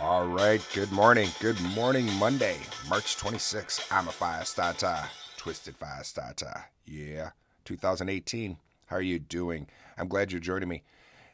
[0.00, 1.28] All right, good morning.
[1.40, 2.58] Good morning, Monday,
[2.88, 3.84] March 26th.
[3.90, 4.96] I'm a fire starter,
[5.36, 6.66] twisted fire starter.
[6.86, 7.30] Yeah,
[7.64, 8.58] 2018.
[8.86, 9.66] How are you doing?
[9.98, 10.84] I'm glad you're joining me.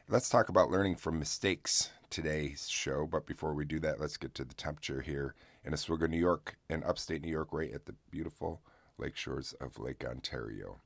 [0.09, 3.05] Let's talk about learning from mistakes today's show.
[3.05, 6.57] But before we do that, let's get to the temperature here in Oswego, New York,
[6.67, 8.63] in upstate New York, right at the beautiful
[8.97, 10.79] lake shores of Lake Ontario.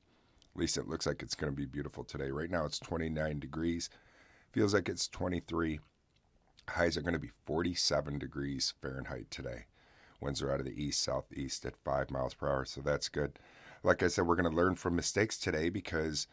[0.54, 2.30] At least it looks like it's going to be beautiful today.
[2.30, 3.88] Right now it's 29 degrees.
[4.52, 5.80] Feels like it's 23.
[6.70, 9.64] Highs are going to be 47 degrees Fahrenheit today.
[10.20, 13.38] Winds are out of the east southeast at 5 miles per hour, so that's good.
[13.82, 16.26] Like I said, we're going to learn from mistakes today because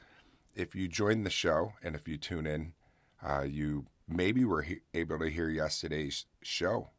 [0.53, 2.73] if you join the show and if you tune in,
[3.25, 6.89] uh, you maybe were he- able to hear yesterday's show.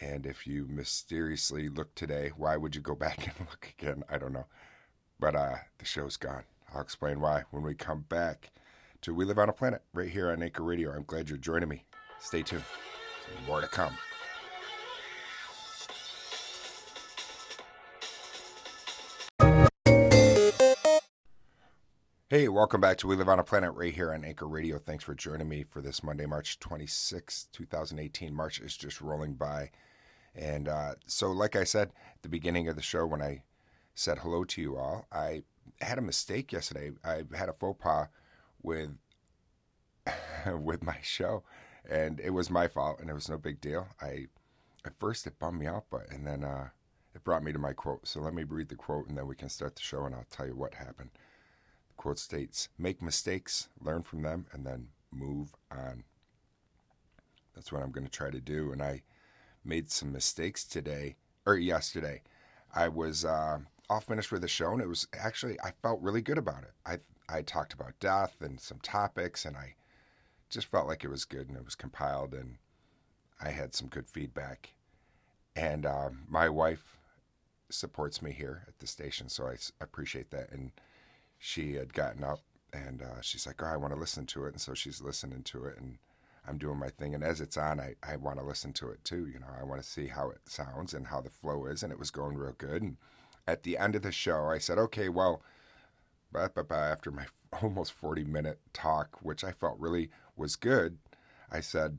[0.00, 4.02] And if you mysteriously look today, why would you go back and look again?
[4.08, 4.46] I don't know.
[5.20, 6.44] But uh, the show's gone.
[6.74, 8.50] I'll explain why when we come back
[9.02, 10.92] to We Live on a Planet right here on Anchor Radio.
[10.92, 11.84] I'm glad you're joining me.
[12.20, 12.64] Stay tuned.
[13.46, 13.96] More to come.
[22.28, 24.78] Hey, welcome back to We Live on a Planet right here on Anchor Radio.
[24.78, 28.34] Thanks for joining me for this Monday, March 26, 2018.
[28.34, 29.70] March is just rolling by.
[30.34, 33.44] And uh, so, like I said at the beginning of the show, when I
[33.94, 35.44] said hello to you all, I
[35.80, 36.90] had a mistake yesterday.
[37.04, 38.08] I had a faux pas
[38.60, 38.90] with
[40.60, 41.44] with my show,
[41.88, 43.88] and it was my fault, and it was no big deal.
[44.00, 44.26] I
[44.84, 46.68] at first it bummed me out, but and then uh,
[47.14, 48.06] it brought me to my quote.
[48.06, 50.26] So let me read the quote, and then we can start the show, and I'll
[50.30, 51.10] tell you what happened.
[51.88, 56.04] The quote states: "Make mistakes, learn from them, and then move on."
[57.54, 59.02] That's what I'm going to try to do, and I
[59.64, 62.22] made some mistakes today or yesterday.
[62.74, 66.22] I was uh, all finished with the show, and it was actually I felt really
[66.22, 66.72] good about it.
[66.84, 66.98] I
[67.28, 69.74] I talked about death and some topics, and I
[70.50, 72.56] just felt like it was good and it was compiled and
[73.40, 74.70] I had some good feedback.
[75.54, 76.98] And um, my wife
[77.70, 80.50] supports me here at the station, so I appreciate that.
[80.52, 80.72] And
[81.38, 82.40] she had gotten up
[82.72, 85.42] and uh, she's like, "Oh, I want to listen to it," and so she's listening
[85.44, 85.98] to it, and
[86.46, 87.14] I'm doing my thing.
[87.14, 89.28] And as it's on, I I want to listen to it too.
[89.28, 91.92] You know, I want to see how it sounds and how the flow is, and
[91.92, 92.82] it was going real good.
[92.82, 92.96] And
[93.46, 95.42] at the end of the show, I said, "Okay, well."
[96.70, 97.24] after my
[97.62, 100.98] almost 40 minute talk, which I felt really was good,
[101.50, 101.98] I said,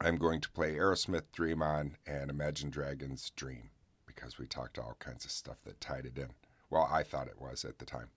[0.00, 3.70] I'm going to play Aerosmith Dream On and Imagine Dragons Dream
[4.06, 6.30] because we talked all kinds of stuff that tied it in.
[6.70, 8.10] Well, I thought it was at the time.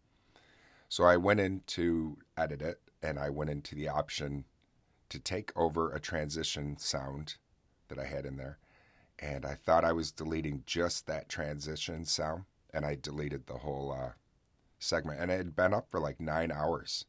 [0.88, 4.46] So I went in to edit it and I went into the option
[5.10, 7.36] to take over a transition sound
[7.88, 8.60] that I had in there.
[9.20, 13.92] And I thought I was deleting just that transition sound and I deleted the whole
[13.92, 14.12] uh,
[14.80, 17.06] segment, and it had been up for like nine hours.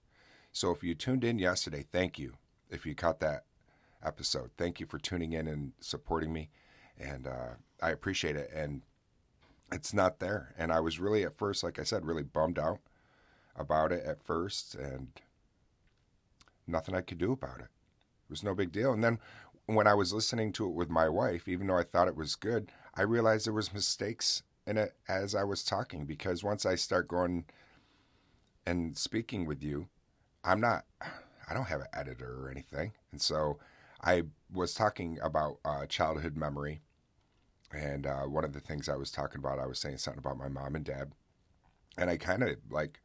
[0.54, 2.34] So if you tuned in yesterday, thank you.
[2.70, 3.44] If you caught that
[4.04, 6.48] episode, thank you for tuning in and supporting me,
[6.97, 8.53] and uh, I appreciate it.
[8.54, 8.82] And
[9.72, 12.78] it's not there, and I was really at first, like I said, really bummed out
[13.56, 15.09] about it at first, and
[16.69, 17.65] nothing I could do about it.
[17.66, 18.92] It was no big deal.
[18.92, 19.19] And then
[19.66, 22.36] when I was listening to it with my wife, even though I thought it was
[22.36, 26.76] good, I realized there was mistakes in it as I was talking because once I
[26.76, 27.44] start going
[28.65, 29.88] and speaking with you,
[30.44, 30.84] I'm not,
[31.49, 32.93] I don't have an editor or anything.
[33.12, 33.59] And so
[34.03, 36.81] I was talking about uh, childhood memory.
[37.72, 40.38] And uh, one of the things I was talking about, I was saying something about
[40.38, 41.12] my mom and dad.
[41.97, 43.00] And I kind of like,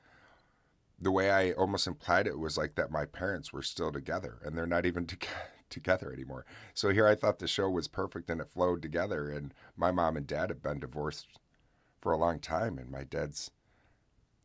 [1.02, 4.58] the way I almost implied it was like that my parents were still together and
[4.58, 5.18] they're not even to-
[5.70, 6.46] together anymore.
[6.74, 9.30] So here I thought the show was perfect and it flowed together.
[9.30, 11.28] And my mom and dad have been divorced
[12.02, 12.78] for a long time.
[12.78, 13.52] And my dad's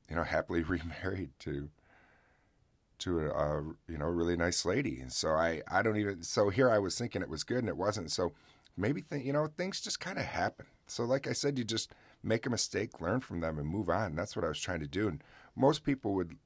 [0.08, 1.70] you know, happily remarried to
[3.04, 5.00] to a, a, you know really nice lady.
[5.00, 7.68] And so I I don't even so here I was thinking it was good and
[7.68, 8.10] it wasn't.
[8.10, 8.32] So
[8.76, 10.66] maybe you know things just kind of happen.
[10.86, 11.92] So like I said, you just
[12.22, 14.16] make a mistake, learn from them, and move on.
[14.16, 15.08] That's what I was trying to do.
[15.08, 15.22] And
[15.56, 16.36] most people would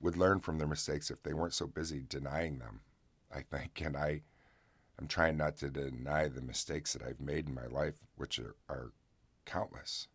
[0.00, 2.80] would learn from their mistakes if they weren't so busy denying them.
[3.34, 4.22] I think, and I
[4.98, 8.54] I'm trying not to deny the mistakes that I've made in my life, which are,
[8.68, 8.92] are
[9.44, 10.08] countless.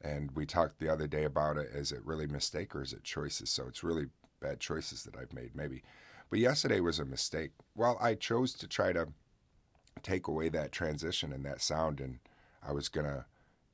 [0.00, 1.70] And we talked the other day about it.
[1.72, 3.50] Is it really mistake or is it choices?
[3.50, 4.06] So it's really
[4.44, 5.82] bad choices that I've made, maybe.
[6.30, 7.52] But yesterday was a mistake.
[7.74, 9.08] Well, I chose to try to
[10.02, 12.18] take away that transition and that sound, and
[12.62, 13.24] I was going to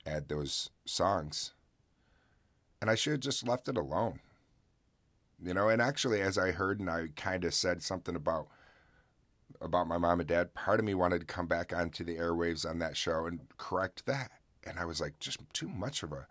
[0.07, 1.53] add those songs.
[2.81, 4.21] And I should have just left it alone.
[5.43, 8.49] You know, and actually, as I heard, and I kind of said something about
[9.61, 12.69] about my mom and dad, part of me wanted to come back onto the airwaves
[12.69, 14.31] on that show and correct that
[14.65, 16.27] and I was like, just too much of a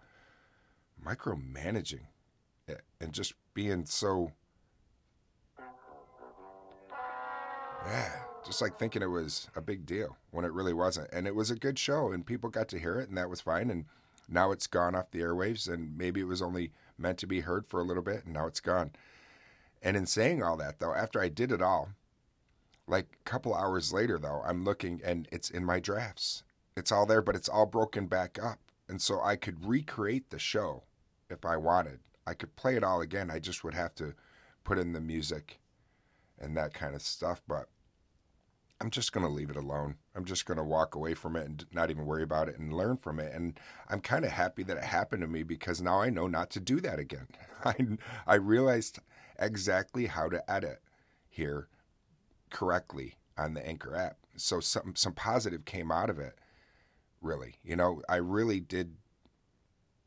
[1.04, 2.08] micromanaging
[3.00, 4.32] and just being so,
[7.86, 8.12] yeah,
[8.46, 11.10] just like thinking it was a big deal when it really wasn't.
[11.12, 13.42] And it was a good show, and people got to hear it, and that was
[13.42, 13.70] fine.
[13.70, 13.86] And
[14.28, 17.66] now it's gone off the airwaves, and maybe it was only meant to be heard
[17.68, 18.92] for a little bit, and now it's gone.
[19.82, 21.90] And in saying all that, though, after I did it all,
[22.88, 26.44] like a couple hours later, though, I'm looking and it's in my drafts.
[26.76, 28.60] It's all there, but it's all broken back up.
[28.88, 30.84] And so I could recreate the show
[31.30, 32.00] if I wanted.
[32.30, 33.32] I could play it all again.
[33.32, 34.14] I just would have to
[34.64, 35.60] put in the music
[36.38, 37.42] and that kind of stuff.
[37.48, 37.68] But
[38.80, 39.96] I'm just going to leave it alone.
[40.16, 42.72] I'm just going to walk away from it and not even worry about it and
[42.72, 43.34] learn from it.
[43.34, 43.60] And
[43.90, 46.60] I'm kind of happy that it happened to me because now I know not to
[46.60, 47.28] do that again.
[47.66, 47.76] I,
[48.28, 49.00] I realized
[49.40, 50.82] exactly how to edit
[51.28, 51.68] here
[52.52, 54.18] correctly on the Anchor app.
[54.36, 56.36] So some some positive came out of it.
[57.22, 58.96] Really, you know, I really did.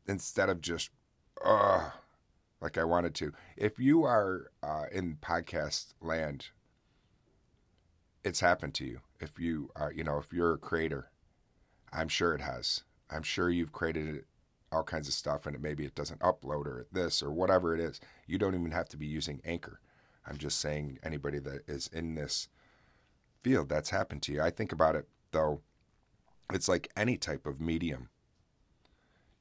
[0.07, 0.89] Instead of just,
[1.45, 1.91] uh,
[2.63, 3.33] like I wanted to.
[3.57, 6.47] If you are uh, in podcast land,
[8.23, 9.01] it's happened to you.
[9.19, 11.11] If you are, you know, if you're a creator,
[11.91, 12.83] I'm sure it has.
[13.11, 14.23] I'm sure you've created
[14.71, 17.81] all kinds of stuff and it maybe it doesn't upload or this or whatever it
[17.81, 17.99] is.
[18.27, 19.81] You don't even have to be using Anchor.
[20.25, 22.47] I'm just saying anybody that is in this
[23.43, 24.41] field that's happened to you.
[24.41, 25.59] I think about it though,
[26.53, 28.07] it's like any type of medium.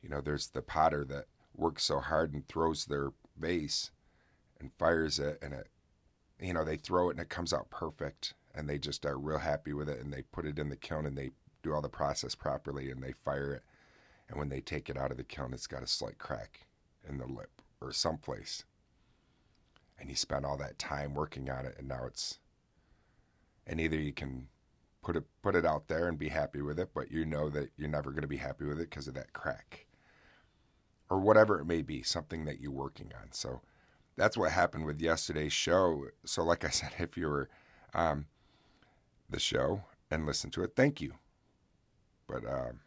[0.03, 3.91] You know, there's the potter that works so hard and throws their vase
[4.61, 5.69] and fires it and it
[6.43, 9.39] you know, they throw it and it comes out perfect and they just are real
[9.39, 11.31] happy with it and they put it in the kiln and they
[11.63, 13.63] do all the process properly and they fire it.
[14.29, 16.67] And when they take it out of the kiln it's got a slight crack
[17.09, 18.65] in the lip or someplace.
[19.99, 22.39] And you spent all that time working on it and now it's
[23.67, 24.49] and either you can
[25.03, 27.71] put it put it out there and be happy with it but you know that
[27.77, 29.87] you're never going to be happy with it because of that crack
[31.13, 33.61] or whatever it may be something that you're working on so
[34.17, 37.49] that's what happened with yesterday's show so like i said if you were
[37.95, 38.27] um,
[39.29, 41.15] the show and listen to it thank you
[42.27, 42.81] but um,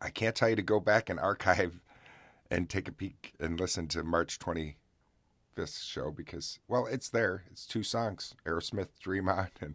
[0.00, 1.80] i can't tell you to go back and archive
[2.50, 4.74] and take a peek and listen to march 25th
[5.82, 7.44] show because, well, it's there.
[7.50, 9.48] It's two songs Aerosmith, Dream On.
[9.60, 9.74] And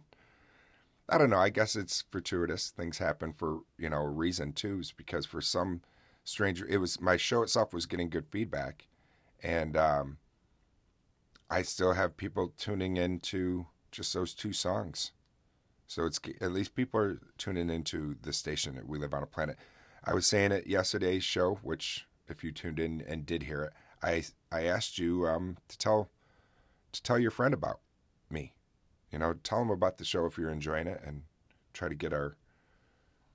[1.08, 1.38] I don't know.
[1.38, 2.70] I guess it's fortuitous.
[2.70, 5.82] Things happen for, you know, a reason too, is because for some
[6.24, 8.86] stranger, it was my show itself was getting good feedback.
[9.42, 10.18] And um,
[11.50, 15.12] I still have people tuning into just those two songs.
[15.86, 19.26] So it's at least people are tuning into the station that we live on a
[19.26, 19.58] planet.
[20.04, 23.72] I was saying it yesterday's show, which if you tuned in and did hear it,
[24.02, 26.08] I I asked you um, to tell
[26.92, 27.80] to tell your friend about
[28.30, 28.54] me.
[29.10, 31.22] You know, tell them about the show if you're enjoying it, and
[31.74, 32.36] try to get our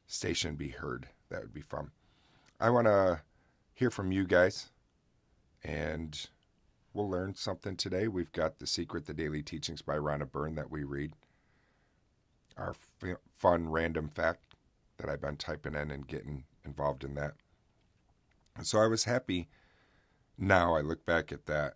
[0.08, 1.10] station be heard.
[1.30, 1.92] That would be fun.
[2.60, 3.22] I want to
[3.74, 4.70] hear from you guys,
[5.64, 6.28] and
[6.94, 8.08] we'll learn something today.
[8.08, 11.14] We've got the secret, the daily teachings by Rhonda Byrne that we read.
[12.58, 14.56] Our f- fun random fact
[14.98, 17.36] that I've been typing in and getting involved in that.
[18.64, 19.50] So I was happy
[20.38, 21.76] now I look back at that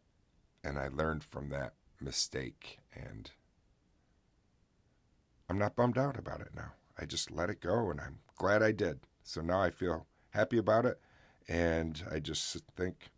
[0.64, 3.30] and I learned from that mistake and
[5.50, 6.74] I'm not bummed out about it now.
[6.98, 9.00] I just let it go and I'm glad I did.
[9.24, 11.00] So now I feel happy about it
[11.48, 13.12] and I just think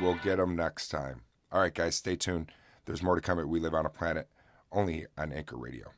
[0.00, 1.22] we'll get them next time.
[1.52, 2.52] All right, guys, stay tuned.
[2.84, 4.28] There's more to come at We Live on a Planet,
[4.72, 5.92] only on Anchor Radio.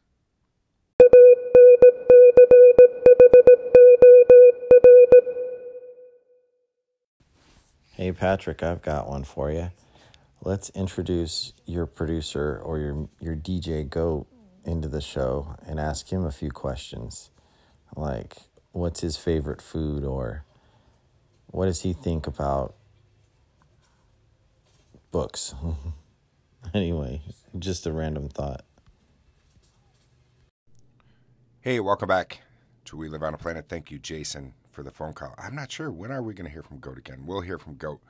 [7.92, 9.70] Hey, Patrick, I've got one for you.
[10.40, 14.28] Let's introduce your producer or your, your DJ Goat
[14.64, 17.30] into the show and ask him a few questions.
[17.96, 18.36] Like,
[18.72, 20.44] what's his favorite food or
[21.46, 22.74] what does he think about
[25.10, 25.54] books?
[26.74, 27.22] anyway,
[27.58, 28.64] just a random thought.
[31.60, 32.40] Hey, welcome back
[32.86, 33.66] to We Live on a Planet.
[33.68, 35.34] Thank you, Jason, for the phone call.
[35.38, 35.90] I'm not sure.
[35.90, 37.24] When are we going to hear from Goat again?
[37.26, 38.00] We'll hear from Goat.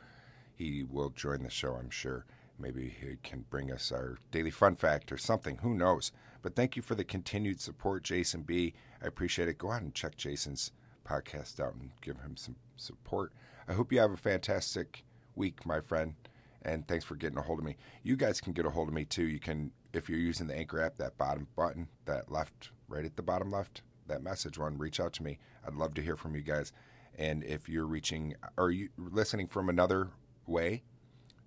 [0.54, 2.26] He will join the show, I'm sure.
[2.58, 5.58] Maybe he can bring us our daily fun fact or something.
[5.58, 6.12] Who knows?
[6.42, 8.74] But thank you for the continued support, Jason B.
[9.02, 9.58] I appreciate it.
[9.58, 10.72] Go out and check Jason's
[11.06, 13.32] podcast out and give him some support.
[13.68, 15.04] I hope you have a fantastic
[15.36, 16.14] week, my friend.
[16.62, 17.76] And thanks for getting a hold of me.
[18.02, 19.26] You guys can get a hold of me too.
[19.26, 23.16] You can, if you're using the Anchor app, that bottom button, that left, right at
[23.16, 25.38] the bottom left, that message one, reach out to me.
[25.66, 26.72] I'd love to hear from you guys.
[27.16, 30.08] And if you're reaching, or you listening from another
[30.46, 30.82] way,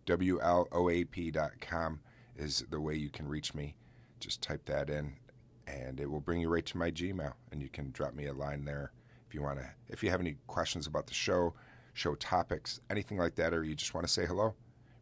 [0.05, 1.99] WLOAP.com
[2.35, 3.75] is the way you can reach me.
[4.19, 5.13] Just type that in
[5.71, 7.33] and it will bring you right to my Gmail.
[7.51, 8.91] And you can drop me a line there
[9.27, 9.69] if you want to.
[9.89, 11.53] If you have any questions about the show,
[11.93, 14.53] show topics, anything like that, or you just want to say hello,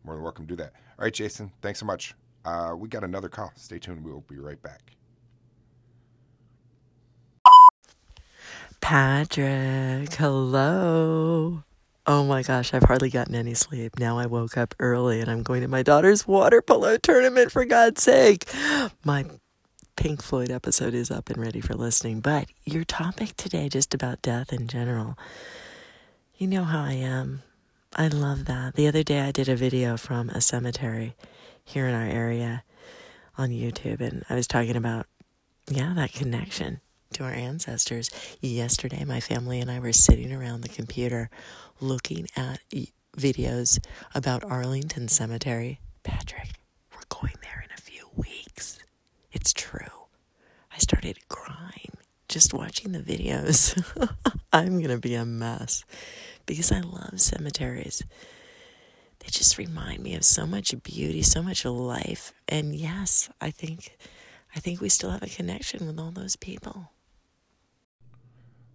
[0.03, 0.73] more than welcome to do that.
[0.97, 2.13] All right, Jason, thanks so much.
[2.45, 3.51] Uh, we got another call.
[3.55, 4.03] Stay tuned.
[4.03, 4.95] We'll be right back.
[8.81, 11.63] Patrick, hello.
[12.07, 13.99] Oh my gosh, I've hardly gotten any sleep.
[13.99, 17.65] Now I woke up early and I'm going to my daughter's water polo tournament for
[17.65, 18.45] God's sake.
[19.03, 19.25] My
[20.00, 24.22] Pink Floyd episode is up and ready for listening, but your topic today, just about
[24.22, 25.18] death in general,
[26.38, 27.41] you know how I am.
[27.98, 28.75] I love that.
[28.75, 31.18] The other day I did a video from a cemetery
[31.65, 32.63] here in our area
[33.38, 35.06] on YouTube, and I was talking about,
[35.70, 36.79] yeah, that connection
[37.15, 38.10] to our ancestors.
[38.39, 41.29] Yesterday, my family and I were sitting around the computer
[41.82, 42.62] looking at
[43.18, 45.82] videos about Arlington Cemetery.
[46.03, 46.51] Patrick,
[46.94, 48.79] we're going there in a few weeks.
[49.32, 50.08] It's true.
[50.74, 51.98] I started crying
[52.29, 53.75] just watching the videos.
[54.53, 55.83] I'm going to be a mess
[56.45, 58.03] because I love cemeteries.
[59.19, 62.31] They just remind me of so much beauty, so much life.
[62.48, 63.98] And yes, I think
[64.55, 66.91] I think we still have a connection with all those people.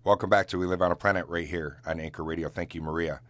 [0.05, 2.49] Welcome back to We Live on a Planet right here on Anchor Radio.
[2.49, 3.21] Thank you, Maria.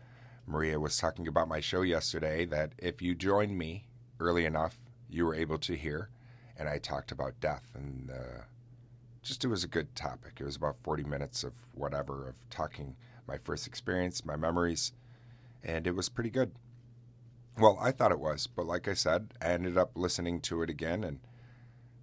[0.46, 3.86] Maria was talking about my show yesterday that if you joined me
[4.18, 4.78] early enough,
[5.08, 6.10] you were able to hear.
[6.58, 7.70] And I talked about death.
[7.74, 8.42] And uh,
[9.24, 10.34] just it was a good topic.
[10.38, 12.94] It was about 40 minutes of whatever, of talking
[13.26, 14.92] my first experience, my memories.
[15.64, 16.52] And it was pretty good.
[17.58, 18.46] Well, I thought it was.
[18.46, 21.20] But like I said, I ended up listening to it again and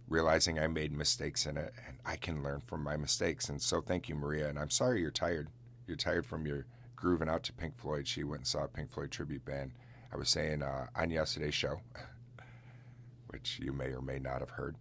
[0.10, 3.50] realizing I made mistakes in it, and I can learn from my mistakes.
[3.50, 4.50] And so, thank you, Maria.
[4.50, 5.50] And I'm sorry you're tired.
[5.88, 8.08] You're tired from your grooving out to Pink Floyd.
[8.08, 9.72] She went and saw a Pink Floyd tribute band.
[10.12, 11.82] I was saying uh, on yesterday's show,
[13.28, 14.76] which you may or may not have heard.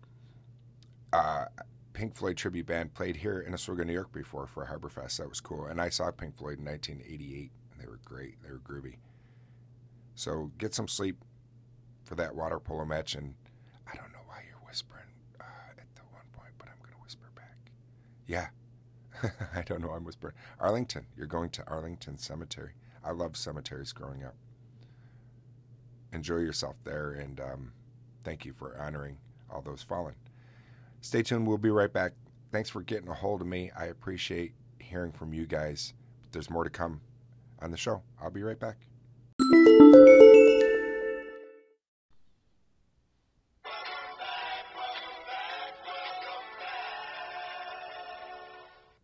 [1.13, 1.45] Uh,
[2.01, 5.19] Pink Floyd tribute band played here in Oswego, New York before for a Harborfest.
[5.19, 5.67] That was cool.
[5.67, 8.43] And I saw Pink Floyd in 1988, and they were great.
[8.43, 8.97] They were groovy.
[10.15, 11.23] So get some sleep
[12.05, 13.17] for that water polo match.
[13.17, 13.35] And
[13.87, 15.05] I don't know why you're whispering.
[15.39, 15.45] Uh,
[15.77, 17.59] at the one point, but I'm going to whisper back.
[18.27, 18.47] Yeah.
[19.55, 19.91] I don't know.
[19.91, 20.33] I'm whispering.
[20.59, 21.05] Arlington.
[21.19, 22.73] You're going to Arlington Cemetery.
[23.05, 24.37] I loved cemeteries growing up.
[26.15, 27.73] Enjoy yourself there, and um,
[28.25, 29.19] thank you for honoring
[29.51, 30.15] all those fallen.
[31.01, 31.47] Stay tuned.
[31.47, 32.13] We'll be right back.
[32.53, 33.71] Thanks for getting a hold of me.
[33.77, 35.95] I appreciate hearing from you guys.
[36.33, 37.01] There's more to come
[37.61, 38.03] on the show.
[38.21, 38.77] I'll be right back.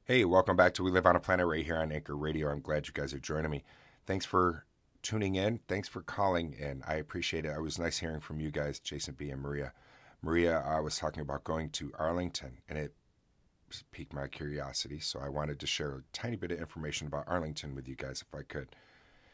[0.05, 2.49] Hey, welcome back to We Live on a Planet right here on Anchor Radio.
[2.49, 3.65] I'm glad you guys are joining me.
[4.07, 4.65] Thanks for
[5.03, 5.59] tuning in.
[5.67, 6.85] Thanks for calling in.
[6.87, 7.51] I appreciate it.
[7.51, 9.31] It was nice hearing from you guys, Jason B.
[9.31, 9.73] and Maria.
[10.23, 12.95] Maria I was talking about going to Arlington, and it
[13.93, 17.75] piqued my curiosity, so I wanted to share a tiny bit of information about Arlington
[17.75, 18.75] with you guys if I could.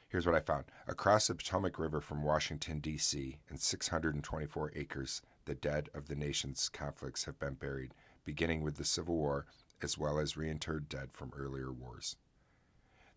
[0.09, 0.65] Here's what I found.
[0.87, 6.69] Across the Potomac River from Washington, D.C., in 624 acres, the dead of the nation's
[6.69, 9.47] conflicts have been buried, beginning with the Civil War
[9.83, 12.17] as well as reinterred dead from earlier wars.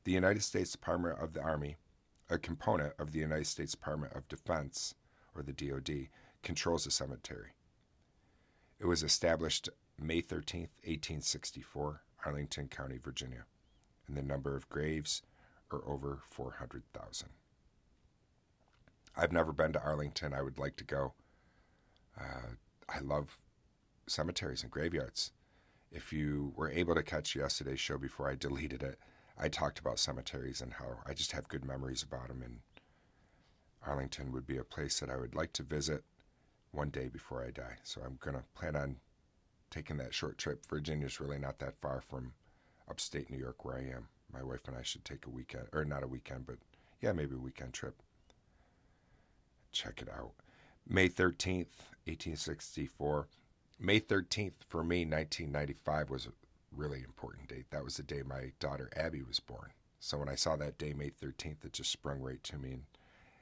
[0.05, 1.75] The United States Department of the Army,
[2.29, 4.95] a component of the United States Department of Defense,
[5.35, 6.07] or the DoD,
[6.43, 7.54] controls the cemetery.
[8.79, 13.45] It was established May 13, 1864, Arlington County, Virginia,
[14.07, 15.21] and the number of graves
[15.71, 17.29] are over 400,000.
[19.15, 20.33] I've never been to Arlington.
[20.33, 21.13] I would like to go.
[22.19, 22.55] Uh,
[22.89, 23.37] I love
[24.07, 25.31] cemeteries and graveyards.
[25.91, 28.99] If you were able to catch yesterday's show before I deleted it,
[29.37, 32.41] I talked about cemeteries and how I just have good memories about them.
[32.41, 32.59] And
[33.85, 36.03] Arlington would be a place that I would like to visit
[36.75, 37.77] one day before I die.
[37.83, 38.97] So I'm going to plan on
[39.69, 40.65] taking that short trip.
[40.67, 42.33] Virginia's really not that far from
[42.89, 44.07] upstate New York where I am.
[44.31, 46.57] My wife and I should take a weekend, or not a weekend, but
[47.01, 47.95] yeah, maybe a weekend trip.
[49.71, 50.31] Check it out.
[50.87, 51.67] May 13th,
[52.05, 53.27] 1864.
[53.79, 56.31] May 13th for me, 1995 was a
[56.75, 57.65] really important date.
[57.71, 59.71] That was the day my daughter Abby was born.
[59.99, 62.73] So when I saw that day, May 13th, it just sprung right to me.
[62.73, 62.83] And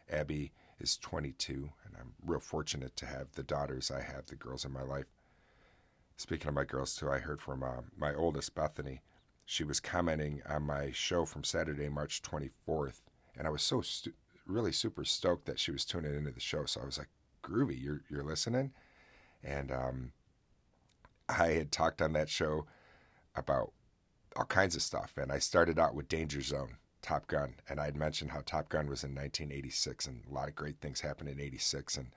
[0.10, 0.52] Abby
[0.84, 4.72] is 22, and I'm real fortunate to have the daughters I have, the girls in
[4.72, 5.06] my life.
[6.18, 9.02] Speaking of my girls, too, I heard from uh, my oldest, Bethany.
[9.46, 13.02] She was commenting on my show from Saturday, March 24th,
[13.38, 14.14] and I was so stu-
[14.46, 16.66] really super stoked that she was tuning into the show.
[16.66, 17.10] So I was like,
[17.44, 18.72] "Groovy, you're you're listening,"
[19.44, 20.12] and um,
[21.28, 22.68] I had talked on that show
[23.36, 23.74] about
[24.36, 27.86] all kinds of stuff, and I started out with Danger Zone, Top Gun, and I
[27.86, 31.30] had mentioned how Top Gun was in 1986, and a lot of great things happened
[31.30, 32.08] in '86, and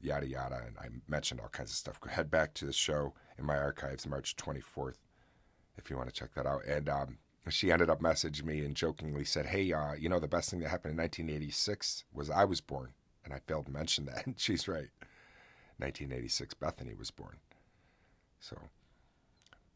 [0.00, 0.62] yada yada.
[0.66, 2.00] And I mentioned all kinds of stuff.
[2.00, 4.96] Go head back to the show in my archives, March 24th,
[5.76, 6.64] if you want to check that out.
[6.64, 7.18] And um,
[7.50, 10.60] she ended up messaging me and jokingly said, "Hey, uh, you know, the best thing
[10.60, 12.94] that happened in 1986 was I was born."
[13.24, 14.26] And I failed to mention that.
[14.26, 14.88] And she's right.
[15.78, 17.36] 1986, Bethany was born.
[18.40, 18.56] So,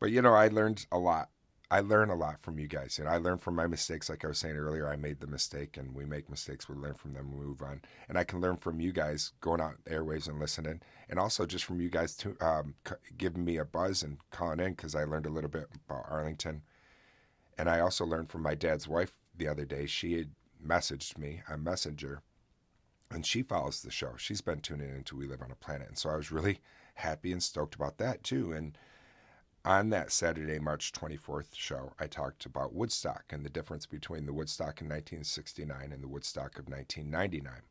[0.01, 1.31] but you know, I learned a lot.
[1.69, 2.99] I learn a lot from you guys.
[2.99, 4.09] And I learn from my mistakes.
[4.09, 6.69] Like I was saying earlier, I made the mistake and we make mistakes.
[6.69, 7.83] We learn from them, we move on.
[8.09, 10.81] And I can learn from you guys going out airways and listening.
[11.09, 12.75] And also just from you guys to, um,
[13.19, 16.63] giving me a buzz and calling in because I learned a little bit about Arlington.
[17.59, 19.87] And I also learned from my dad's wife the other day.
[19.87, 20.31] She had
[20.65, 22.23] messaged me on Messenger
[23.11, 24.13] and she follows the show.
[24.17, 25.89] She's been tuning into We Live on a Planet.
[25.89, 26.61] And so I was really
[26.95, 28.53] happy and stoked about that too.
[28.53, 28.79] And
[29.67, 34.33] on that Saturday, March 24th show, I talked about Woodstock and the difference between the
[34.33, 37.63] Woodstock in 1969 and the Woodstock of 1999.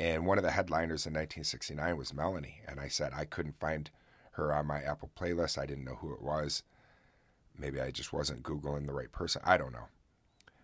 [0.00, 2.62] And one of the headliners in 1969 was Melanie.
[2.66, 3.90] And I said I couldn't find
[4.32, 5.56] her on my Apple playlist.
[5.56, 6.64] I didn't know who it was.
[7.56, 9.42] Maybe I just wasn't Googling the right person.
[9.44, 9.86] I don't know.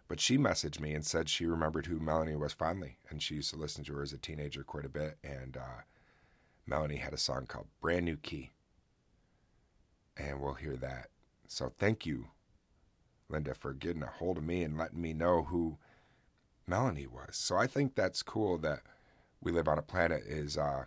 [0.08, 2.98] But she messaged me and said she remembered who Melanie was fondly.
[3.08, 5.18] And she used to listen to her as a teenager quite a bit.
[5.22, 5.82] And uh,
[6.66, 8.50] Melanie had a song called Brand New Key
[10.16, 11.08] and we'll hear that.
[11.48, 12.28] So thank you,
[13.28, 15.78] Linda, for getting a hold of me and letting me know who
[16.66, 17.36] Melanie was.
[17.36, 18.80] So I think that's cool that
[19.40, 20.84] we live on a planet is uh,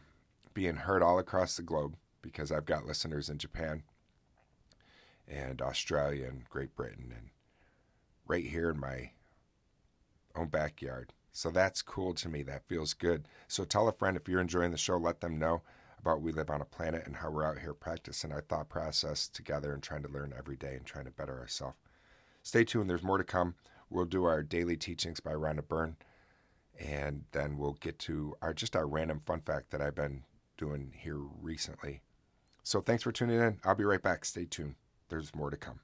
[0.54, 3.84] being heard all across the globe because I've got listeners in Japan
[5.28, 7.30] and Australia and Great Britain and
[8.28, 9.12] right here in my
[10.36, 11.14] own backyard.
[11.32, 12.44] So that's cool to me.
[12.44, 13.28] That feels good.
[13.48, 15.62] So tell a friend if you're enjoying the show, let them know
[16.00, 19.28] about we live on a planet and how we're out here practicing our thought process
[19.28, 21.78] together and trying to learn every day and trying to better ourselves.
[22.42, 23.56] Stay tuned, there's more to come.
[23.90, 25.98] We'll do our daily teachings by Rhonda Byrne,
[26.80, 30.24] and then we'll get to our just our random fun fact that I've been
[30.58, 32.02] doing here recently.
[32.64, 33.60] So thanks for tuning in.
[33.64, 34.26] I'll be right back.
[34.26, 34.76] Stay tuned.
[35.10, 35.80] There's more to come.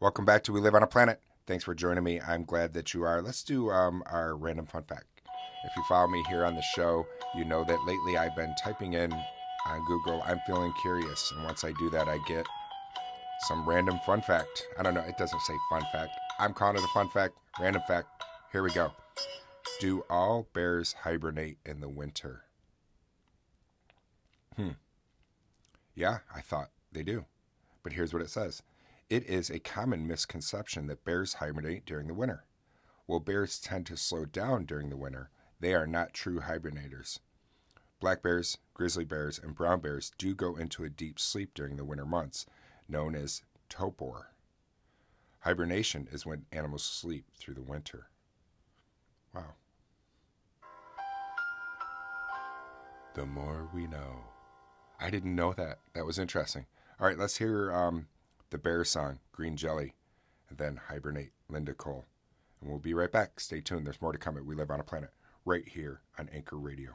[0.00, 1.20] Welcome back to We Live on a Planet.
[1.46, 2.20] Thanks for joining me.
[2.20, 3.20] I'm glad that you are.
[3.20, 5.13] Let's do um, our random fun fact.
[5.64, 8.92] If you follow me here on the show, you know that lately I've been typing
[8.92, 9.12] in
[9.66, 11.32] on Google, I'm feeling curious.
[11.34, 12.46] And once I do that, I get
[13.40, 14.66] some random fun fact.
[14.78, 16.10] I don't know, it doesn't say fun fact.
[16.38, 18.08] I'm calling it a fun fact, random fact.
[18.52, 18.92] Here we go.
[19.80, 22.44] Do all bears hibernate in the winter?
[24.56, 24.70] Hmm.
[25.94, 27.24] Yeah, I thought they do.
[27.82, 28.62] But here's what it says
[29.08, 32.44] It is a common misconception that bears hibernate during the winter.
[33.06, 37.20] Well, bears tend to slow down during the winter, they are not true hibernators.
[38.00, 41.84] Black bears, grizzly bears, and brown bears do go into a deep sleep during the
[41.84, 42.44] winter months,
[42.88, 44.30] known as torpor.
[45.40, 48.08] Hibernation is when animals sleep through the winter.
[49.34, 49.54] Wow.
[53.14, 54.24] The more we know.
[55.00, 55.78] I didn't know that.
[55.94, 56.66] That was interesting.
[57.00, 58.08] All right, let's hear um,
[58.50, 59.94] the bear song, Green Jelly,
[60.48, 62.04] and then Hibernate, Linda Cole.
[62.60, 63.40] And we'll be right back.
[63.40, 63.86] Stay tuned.
[63.86, 65.10] There's more to come at We Live on a Planet
[65.44, 66.92] right here on Anchor Radio.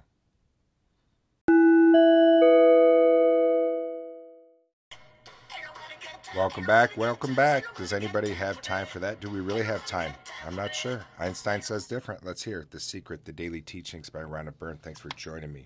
[6.36, 6.96] Welcome back.
[6.96, 7.64] Welcome back.
[7.76, 9.20] Does anybody have time for that?
[9.20, 10.14] Do we really have time?
[10.46, 11.04] I'm not sure.
[11.18, 12.24] Einstein says different.
[12.24, 12.70] Let's hear it.
[12.70, 14.78] The Secret, The Daily Teachings by Rhonda Byrne.
[14.78, 15.66] Thanks for joining me.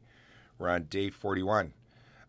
[0.58, 1.74] We're on day 41.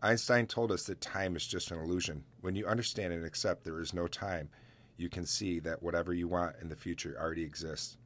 [0.03, 2.25] Einstein told us that time is just an illusion.
[2.41, 4.49] When you understand and accept there is no time,
[4.97, 7.97] you can see that whatever you want in the future already exists.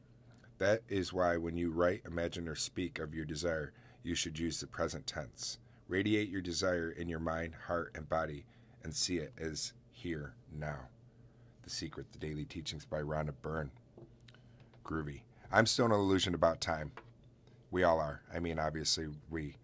[0.58, 4.60] That is why when you write, imagine, or speak of your desire, you should use
[4.60, 5.58] the present tense.
[5.86, 8.44] Radiate your desire in your mind, heart, and body
[8.82, 10.88] and see it as here, now.
[11.62, 13.70] The Secret, The Daily Teachings by Rhonda Byrne.
[14.84, 15.20] Groovy.
[15.52, 16.92] I'm still an illusion about time.
[17.70, 18.22] We all are.
[18.34, 19.56] I mean, obviously, we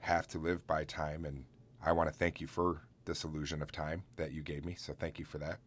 [0.00, 1.44] have to live by time, and
[1.82, 4.74] I want to thank you for this illusion of time that you gave me.
[4.78, 5.58] So thank you for that.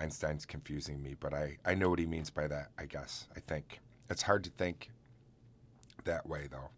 [0.00, 3.28] Einstein's confusing me, but I, I know what he means by that, I guess.
[3.36, 3.80] I think.
[4.08, 4.90] It's hard to think
[6.04, 6.70] that way, though.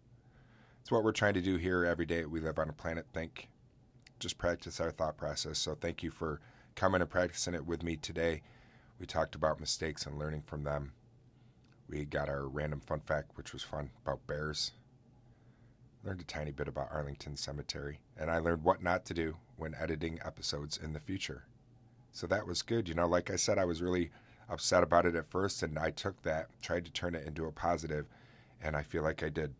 [0.81, 3.05] It's what we're trying to do here every day we live on a planet.
[3.13, 3.47] Think.
[4.19, 5.57] Just practice our thought process.
[5.57, 6.41] So thank you for
[6.75, 8.41] coming and practicing it with me today.
[8.99, 10.91] We talked about mistakes and learning from them.
[11.87, 14.71] We got our random fun fact, which was fun, about bears.
[16.03, 17.99] Learned a tiny bit about Arlington Cemetery.
[18.17, 21.45] And I learned what not to do when editing episodes in the future.
[22.13, 22.87] So that was good.
[22.87, 24.11] You know, like I said, I was really
[24.47, 27.51] upset about it at first, and I took that, tried to turn it into a
[27.51, 28.05] positive,
[28.61, 29.53] and I feel like I did.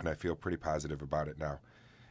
[0.00, 1.60] And I feel pretty positive about it now.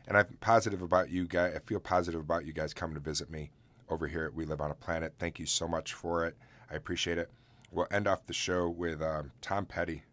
[0.08, 1.54] And I'm positive about you guys.
[1.56, 3.50] I feel positive about you guys coming to visit me
[3.90, 5.14] over here at We Live on a Planet.
[5.18, 6.38] Thank you so much for it.
[6.70, 7.32] I appreciate it.
[7.72, 10.04] We'll end off the show with um, Tom Petty,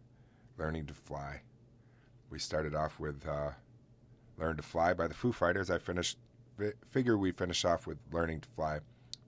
[0.57, 1.41] Learning to Fly.
[2.29, 3.51] We started off with uh,
[4.37, 5.69] Learn to Fly by the Foo Fighters.
[5.69, 6.17] I finished,
[6.89, 8.79] figure we finish off with Learning to Fly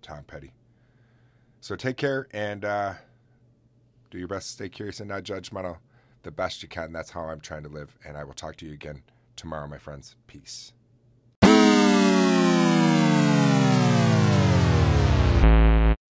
[0.02, 0.54] Tom Petty.
[1.60, 2.94] So take care and uh,
[4.10, 5.78] do your best to stay curious and not judgmental.
[6.24, 6.92] the best you can.
[6.92, 7.98] That's how I'm trying to live.
[8.06, 9.02] And I will talk to you again
[9.36, 10.16] tomorrow, my friends.
[10.28, 10.74] Peace.